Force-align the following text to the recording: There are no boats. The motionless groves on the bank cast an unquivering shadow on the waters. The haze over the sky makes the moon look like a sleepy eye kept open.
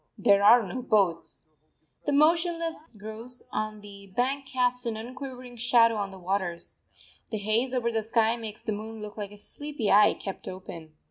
There 0.17 0.41
are 0.41 0.63
no 0.65 0.81
boats. 0.81 1.43
The 2.07 2.11
motionless 2.11 2.97
groves 2.97 3.43
on 3.51 3.81
the 3.81 4.07
bank 4.07 4.47
cast 4.47 4.87
an 4.87 4.97
unquivering 4.97 5.57
shadow 5.57 5.93
on 5.95 6.09
the 6.09 6.17
waters. 6.17 6.79
The 7.29 7.37
haze 7.37 7.71
over 7.71 7.91
the 7.91 8.01
sky 8.01 8.35
makes 8.35 8.63
the 8.63 8.71
moon 8.71 8.99
look 9.03 9.15
like 9.15 9.31
a 9.31 9.37
sleepy 9.37 9.91
eye 9.91 10.15
kept 10.15 10.47
open. 10.47 10.95